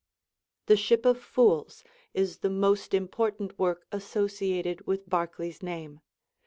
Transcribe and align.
'The 0.65 0.75
Ship 0.77 1.05
of 1.05 1.19
Fools' 1.21 1.83
is 2.15 2.39
the 2.39 2.49
most 2.49 2.95
important 2.95 3.59
work 3.59 3.85
associated 3.91 4.87
with 4.87 5.07
Barclay's 5.07 5.61
name. 5.61 5.99